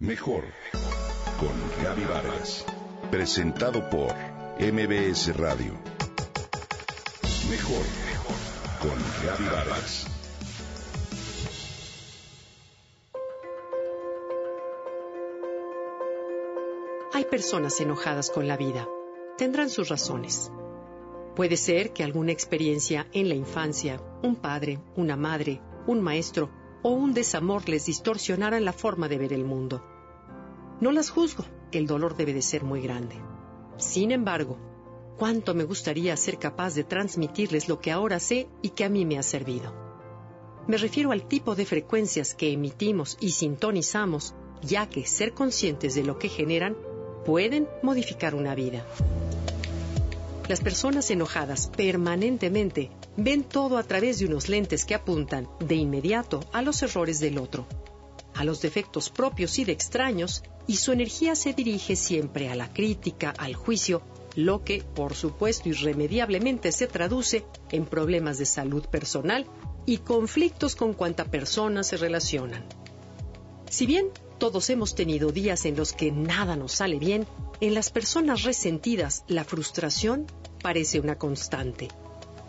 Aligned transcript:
Mejor 0.00 0.44
con 1.40 1.82
Gaby 1.82 2.04
Vargas. 2.04 2.64
Presentado 3.10 3.90
por 3.90 4.14
MBS 4.60 5.36
Radio. 5.36 5.72
Mejor 7.50 7.84
con 8.80 8.96
Gaby 9.26 9.44
Vargas. 9.52 10.06
Hay 17.12 17.24
personas 17.24 17.80
enojadas 17.80 18.30
con 18.30 18.46
la 18.46 18.56
vida. 18.56 18.86
Tendrán 19.36 19.68
sus 19.68 19.88
razones. 19.88 20.52
Puede 21.34 21.56
ser 21.56 21.92
que 21.92 22.04
alguna 22.04 22.30
experiencia 22.30 23.08
en 23.12 23.28
la 23.28 23.34
infancia, 23.34 24.00
un 24.22 24.36
padre, 24.36 24.78
una 24.94 25.16
madre, 25.16 25.60
un 25.88 26.00
maestro 26.00 26.50
o 26.82 26.90
un 26.90 27.14
desamor 27.14 27.68
les 27.68 27.86
distorsionaran 27.86 28.64
la 28.64 28.72
forma 28.72 29.08
de 29.08 29.18
ver 29.18 29.32
el 29.32 29.44
mundo. 29.44 29.84
No 30.80 30.92
las 30.92 31.10
juzgo, 31.10 31.44
el 31.72 31.86
dolor 31.86 32.16
debe 32.16 32.32
de 32.32 32.42
ser 32.42 32.62
muy 32.64 32.80
grande. 32.80 33.16
Sin 33.76 34.12
embargo, 34.12 34.56
cuánto 35.18 35.54
me 35.54 35.64
gustaría 35.64 36.16
ser 36.16 36.38
capaz 36.38 36.74
de 36.74 36.84
transmitirles 36.84 37.68
lo 37.68 37.80
que 37.80 37.90
ahora 37.90 38.20
sé 38.20 38.48
y 38.62 38.70
que 38.70 38.84
a 38.84 38.88
mí 38.88 39.04
me 39.04 39.18
ha 39.18 39.22
servido. 39.22 39.72
Me 40.66 40.76
refiero 40.76 41.12
al 41.12 41.26
tipo 41.26 41.54
de 41.54 41.64
frecuencias 41.64 42.34
que 42.34 42.52
emitimos 42.52 43.16
y 43.20 43.30
sintonizamos, 43.30 44.34
ya 44.62 44.88
que 44.88 45.06
ser 45.06 45.32
conscientes 45.32 45.94
de 45.94 46.04
lo 46.04 46.18
que 46.18 46.28
generan 46.28 46.76
pueden 47.24 47.68
modificar 47.82 48.34
una 48.34 48.54
vida. 48.54 48.86
Las 50.48 50.60
personas 50.60 51.10
enojadas 51.10 51.68
permanentemente 51.76 52.90
ven 53.20 53.42
todo 53.42 53.78
a 53.78 53.82
través 53.82 54.20
de 54.20 54.26
unos 54.26 54.48
lentes 54.48 54.84
que 54.84 54.94
apuntan 54.94 55.48
de 55.58 55.74
inmediato 55.74 56.38
a 56.52 56.62
los 56.62 56.82
errores 56.84 57.18
del 57.18 57.38
otro, 57.38 57.66
a 58.32 58.44
los 58.44 58.62
defectos 58.62 59.10
propios 59.10 59.58
y 59.58 59.64
de 59.64 59.72
extraños, 59.72 60.44
y 60.68 60.76
su 60.76 60.92
energía 60.92 61.34
se 61.34 61.52
dirige 61.52 61.96
siempre 61.96 62.48
a 62.48 62.54
la 62.54 62.72
crítica, 62.72 63.34
al 63.36 63.54
juicio, 63.54 64.02
lo 64.36 64.62
que, 64.62 64.84
por 64.84 65.14
supuesto, 65.14 65.68
irremediablemente 65.68 66.70
se 66.70 66.86
traduce 66.86 67.44
en 67.72 67.86
problemas 67.86 68.38
de 68.38 68.46
salud 68.46 68.84
personal 68.86 69.46
y 69.84 69.98
conflictos 69.98 70.76
con 70.76 70.92
cuanta 70.92 71.24
persona 71.24 71.82
se 71.82 71.96
relacionan. 71.96 72.64
Si 73.68 73.86
bien 73.86 74.10
todos 74.38 74.70
hemos 74.70 74.94
tenido 74.94 75.32
días 75.32 75.64
en 75.64 75.76
los 75.76 75.92
que 75.92 76.12
nada 76.12 76.54
nos 76.54 76.70
sale 76.70 77.00
bien, 77.00 77.26
en 77.60 77.74
las 77.74 77.90
personas 77.90 78.44
resentidas 78.44 79.24
la 79.26 79.42
frustración 79.42 80.26
parece 80.62 81.00
una 81.00 81.18
constante. 81.18 81.88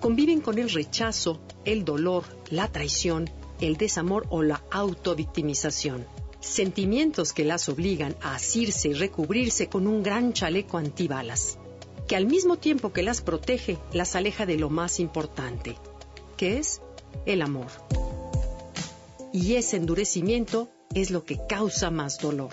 Conviven 0.00 0.40
con 0.40 0.58
el 0.58 0.70
rechazo, 0.70 1.40
el 1.64 1.84
dolor, 1.84 2.22
la 2.50 2.68
traición, 2.68 3.28
el 3.60 3.76
desamor 3.76 4.26
o 4.30 4.44
la 4.44 4.62
autovictimización. 4.70 6.06
Sentimientos 6.38 7.32
que 7.32 7.44
las 7.44 7.68
obligan 7.68 8.14
a 8.22 8.36
asirse 8.36 8.90
y 8.90 8.92
recubrirse 8.92 9.68
con 9.68 9.88
un 9.88 10.04
gran 10.04 10.32
chaleco 10.32 10.78
antibalas, 10.78 11.58
que 12.06 12.14
al 12.14 12.26
mismo 12.26 12.58
tiempo 12.58 12.92
que 12.92 13.02
las 13.02 13.22
protege, 13.22 13.76
las 13.92 14.14
aleja 14.14 14.46
de 14.46 14.56
lo 14.56 14.70
más 14.70 15.00
importante, 15.00 15.76
que 16.36 16.58
es 16.58 16.80
el 17.26 17.42
amor. 17.42 17.66
Y 19.32 19.54
ese 19.54 19.78
endurecimiento 19.78 20.68
es 20.94 21.10
lo 21.10 21.24
que 21.24 21.40
causa 21.48 21.90
más 21.90 22.18
dolor. 22.18 22.52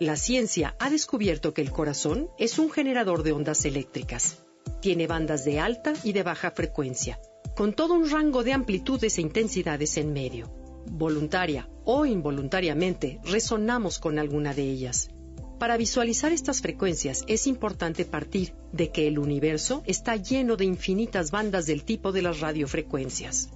La 0.00 0.16
ciencia 0.16 0.74
ha 0.78 0.88
descubierto 0.88 1.52
que 1.52 1.60
el 1.60 1.70
corazón 1.70 2.30
es 2.38 2.58
un 2.58 2.70
generador 2.70 3.24
de 3.24 3.32
ondas 3.32 3.66
eléctricas 3.66 4.38
tiene 4.80 5.06
bandas 5.06 5.44
de 5.44 5.60
alta 5.60 5.92
y 6.02 6.12
de 6.12 6.22
baja 6.22 6.50
frecuencia, 6.50 7.20
con 7.56 7.72
todo 7.72 7.94
un 7.94 8.10
rango 8.10 8.44
de 8.44 8.52
amplitudes 8.52 9.18
e 9.18 9.20
intensidades 9.20 9.96
en 9.96 10.12
medio. 10.12 10.52
Voluntaria 10.90 11.68
o 11.84 12.06
involuntariamente 12.06 13.20
resonamos 13.24 13.98
con 13.98 14.18
alguna 14.18 14.54
de 14.54 14.62
ellas. 14.62 15.10
Para 15.58 15.76
visualizar 15.76 16.32
estas 16.32 16.60
frecuencias 16.60 17.24
es 17.26 17.46
importante 17.46 18.04
partir 18.04 18.54
de 18.72 18.92
que 18.92 19.08
el 19.08 19.18
universo 19.18 19.82
está 19.86 20.14
lleno 20.14 20.56
de 20.56 20.64
infinitas 20.64 21.30
bandas 21.32 21.66
del 21.66 21.84
tipo 21.84 22.12
de 22.12 22.22
las 22.22 22.40
radiofrecuencias. 22.40 23.50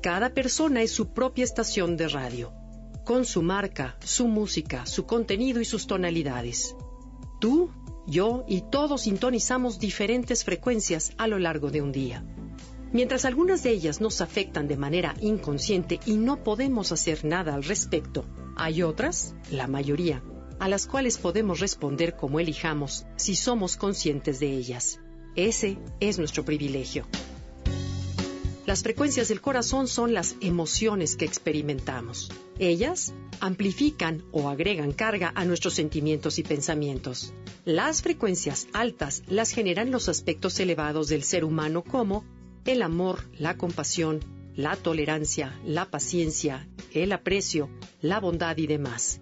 Cada 0.00 0.30
persona 0.30 0.82
es 0.82 0.92
su 0.92 1.08
propia 1.08 1.44
estación 1.44 1.96
de 1.96 2.08
radio, 2.08 2.52
con 3.04 3.24
su 3.24 3.42
marca, 3.42 3.96
su 4.00 4.28
música, 4.28 4.86
su 4.86 5.04
contenido 5.04 5.60
y 5.60 5.64
sus 5.64 5.86
tonalidades. 5.86 6.74
Tú 7.38 7.70
yo 8.06 8.44
y 8.46 8.62
todos 8.62 9.02
sintonizamos 9.02 9.78
diferentes 9.78 10.44
frecuencias 10.44 11.12
a 11.18 11.26
lo 11.26 11.38
largo 11.38 11.70
de 11.70 11.82
un 11.82 11.92
día. 11.92 12.24
Mientras 12.92 13.24
algunas 13.24 13.62
de 13.62 13.70
ellas 13.70 14.00
nos 14.00 14.20
afectan 14.20 14.68
de 14.68 14.76
manera 14.76 15.14
inconsciente 15.20 16.00
y 16.06 16.16
no 16.16 16.42
podemos 16.42 16.92
hacer 16.92 17.24
nada 17.24 17.54
al 17.54 17.64
respecto, 17.64 18.24
hay 18.56 18.82
otras, 18.82 19.34
la 19.50 19.66
mayoría, 19.66 20.22
a 20.58 20.68
las 20.68 20.86
cuales 20.86 21.18
podemos 21.18 21.60
responder 21.60 22.16
como 22.16 22.40
elijamos 22.40 23.04
si 23.16 23.34
somos 23.34 23.76
conscientes 23.76 24.40
de 24.40 24.52
ellas. 24.52 25.00
Ese 25.34 25.76
es 26.00 26.18
nuestro 26.18 26.44
privilegio. 26.44 27.06
Las 28.66 28.82
frecuencias 28.82 29.28
del 29.28 29.40
corazón 29.40 29.86
son 29.86 30.14
las 30.14 30.34
emociones 30.40 31.16
que 31.16 31.24
experimentamos. 31.24 32.32
Ellas 32.58 33.12
amplifican 33.40 34.24
o 34.32 34.48
agregan 34.48 34.92
carga 34.92 35.32
a 35.36 35.44
nuestros 35.44 35.74
sentimientos 35.74 36.38
y 36.38 36.42
pensamientos. 36.42 37.32
Las 37.66 38.00
frecuencias 38.00 38.68
altas 38.72 39.24
las 39.26 39.50
generan 39.50 39.90
los 39.90 40.08
aspectos 40.08 40.60
elevados 40.60 41.08
del 41.08 41.24
ser 41.24 41.44
humano 41.44 41.82
como 41.82 42.24
el 42.64 42.80
amor, 42.80 43.28
la 43.36 43.56
compasión, 43.56 44.20
la 44.54 44.76
tolerancia, 44.76 45.58
la 45.64 45.90
paciencia, 45.90 46.68
el 46.94 47.10
aprecio, 47.10 47.68
la 48.00 48.20
bondad 48.20 48.56
y 48.58 48.68
demás. 48.68 49.20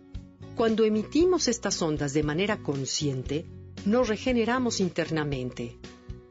Cuando 0.57 0.85
emitimos 0.85 1.49
estas 1.49 1.81
ondas 1.81 2.13
de 2.13 2.23
manera 2.23 2.59
consciente, 2.59 3.47
nos 3.87 4.09
regeneramos 4.09 4.79
internamente, 4.79 5.79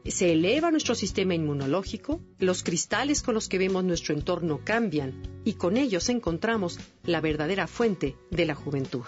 se 0.06 0.30
eleva 0.30 0.70
nuestro 0.70 0.94
sistema 0.94 1.34
inmunológico, 1.34 2.20
los 2.38 2.62
cristales 2.62 3.22
con 3.22 3.34
los 3.34 3.48
que 3.48 3.58
vemos 3.58 3.82
nuestro 3.82 4.14
entorno 4.14 4.60
cambian 4.62 5.20
y 5.44 5.54
con 5.54 5.76
ellos 5.76 6.08
encontramos 6.08 6.78
la 7.02 7.20
verdadera 7.20 7.66
fuente 7.66 8.14
de 8.30 8.46
la 8.46 8.54
juventud. 8.54 9.02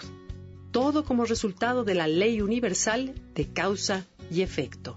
Todo 0.77 1.03
como 1.03 1.25
resultado 1.25 1.83
de 1.83 1.95
la 1.95 2.07
ley 2.07 2.39
universal 2.39 3.15
de 3.33 3.51
causa 3.51 4.05
y 4.29 4.43
efecto. 4.43 4.93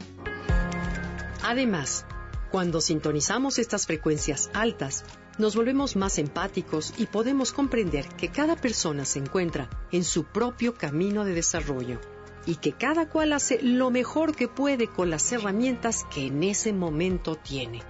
Además, 1.43 2.05
cuando 2.51 2.83
sintonizamos 2.83 3.59
estas 3.59 3.87
frecuencias 3.87 4.51
altas, 4.53 5.07
nos 5.39 5.57
volvemos 5.57 5.97
más 5.97 6.19
empáticos 6.19 6.93
y 6.99 7.07
podemos 7.07 7.55
comprender 7.55 8.07
que 8.09 8.29
cada 8.29 8.57
persona 8.57 9.07
se 9.07 9.21
encuentra 9.21 9.71
en 9.91 10.05
su 10.05 10.25
propio 10.25 10.75
camino 10.75 11.25
de 11.25 11.33
desarrollo 11.33 11.99
y 12.45 12.57
que 12.57 12.73
cada 12.73 13.09
cual 13.09 13.33
hace 13.33 13.63
lo 13.63 13.91
mejor 13.91 14.37
que 14.37 14.49
puede 14.49 14.87
con 14.87 15.09
las 15.09 15.33
herramientas 15.33 16.05
que 16.13 16.27
en 16.27 16.43
ese 16.43 16.75
momento 16.75 17.37
tiene. 17.37 17.83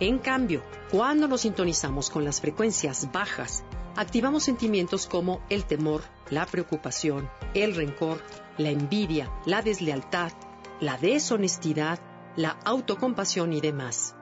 En 0.00 0.18
cambio, 0.20 0.62
cuando 0.90 1.28
nos 1.28 1.42
sintonizamos 1.42 2.08
con 2.08 2.24
las 2.24 2.40
frecuencias 2.40 3.12
bajas, 3.12 3.62
activamos 3.98 4.44
sentimientos 4.44 5.08
como 5.08 5.40
el 5.50 5.64
temor, 5.64 6.02
la 6.30 6.46
preocupación, 6.46 7.28
el 7.52 7.74
rencor, 7.74 8.22
la 8.56 8.70
envidia, 8.70 9.28
la 9.44 9.60
deslealtad, 9.60 10.30
la 10.78 10.96
deshonestidad, 10.98 11.98
la 12.36 12.50
autocompasión 12.64 13.52
y 13.52 13.60
demás. 13.60 14.14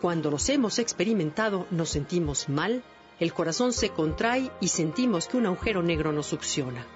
Cuando 0.00 0.30
los 0.30 0.48
hemos 0.48 0.78
experimentado 0.78 1.66
nos 1.72 1.90
sentimos 1.90 2.48
mal, 2.48 2.84
el 3.18 3.32
corazón 3.32 3.72
se 3.72 3.88
contrae 3.88 4.52
y 4.60 4.68
sentimos 4.68 5.26
que 5.26 5.38
un 5.38 5.46
agujero 5.46 5.82
negro 5.82 6.12
nos 6.12 6.26
succiona. 6.26 6.86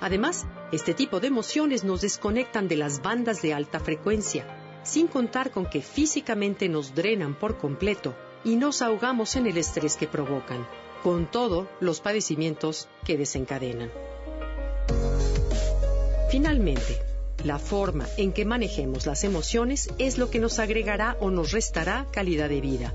Además, 0.00 0.46
este 0.70 0.94
tipo 0.94 1.18
de 1.18 1.26
emociones 1.26 1.82
nos 1.82 2.02
desconectan 2.02 2.68
de 2.68 2.76
las 2.76 3.02
bandas 3.02 3.42
de 3.42 3.52
alta 3.52 3.80
frecuencia, 3.80 4.46
sin 4.84 5.08
contar 5.08 5.50
con 5.50 5.66
que 5.66 5.82
físicamente 5.82 6.68
nos 6.68 6.94
drenan 6.94 7.34
por 7.34 7.58
completo 7.58 8.14
y 8.44 8.54
nos 8.54 8.80
ahogamos 8.80 9.34
en 9.34 9.48
el 9.48 9.58
estrés 9.58 9.96
que 9.96 10.06
provocan, 10.06 10.68
con 11.02 11.30
todos 11.30 11.66
los 11.80 12.00
padecimientos 12.00 12.88
que 13.04 13.16
desencadenan. 13.16 13.90
Finalmente, 16.30 17.02
la 17.44 17.58
forma 17.58 18.06
en 18.16 18.32
que 18.32 18.44
manejemos 18.44 19.06
las 19.06 19.24
emociones 19.24 19.90
es 19.98 20.18
lo 20.18 20.30
que 20.30 20.38
nos 20.38 20.58
agregará 20.58 21.16
o 21.20 21.30
nos 21.30 21.52
restará 21.52 22.06
calidad 22.12 22.48
de 22.48 22.60
vida. 22.60 22.94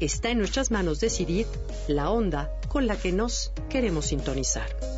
Está 0.00 0.30
en 0.30 0.38
nuestras 0.38 0.70
manos 0.70 1.00
decidir 1.00 1.46
la 1.88 2.10
onda 2.10 2.52
con 2.68 2.86
la 2.86 2.96
que 2.96 3.12
nos 3.12 3.52
queremos 3.68 4.06
sintonizar. 4.06 4.97